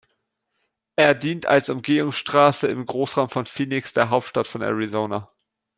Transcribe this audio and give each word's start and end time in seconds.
Er 0.95 1.13
dient 1.13 1.45
als 1.45 1.69
Umgehungsstraße 1.69 2.65
im 2.65 2.87
Großraum 2.87 3.29
von 3.29 3.45
Phoenix, 3.45 3.93
der 3.93 4.09
Hauptstadt 4.09 4.47
von 4.47 4.63
Arizona. 4.63 5.29